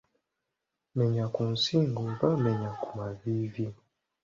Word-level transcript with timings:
Menya 0.97 1.25
ku 1.33 1.41
nsingo 1.53 2.01
oba 2.11 2.29
menya 2.43 2.71
ku 2.81 2.87
maviivi. 2.97 3.65